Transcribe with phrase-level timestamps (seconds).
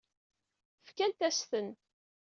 [0.87, 1.67] Fkant-as-ten.